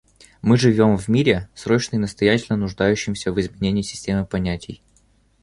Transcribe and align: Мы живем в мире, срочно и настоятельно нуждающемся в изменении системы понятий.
Мы 0.41 0.57
живем 0.57 0.97
в 0.97 1.07
мире, 1.09 1.47
срочно 1.53 1.95
и 1.95 1.99
настоятельно 1.99 2.57
нуждающемся 2.57 3.31
в 3.31 3.39
изменении 3.39 3.83
системы 3.83 4.25
понятий. 4.25 4.81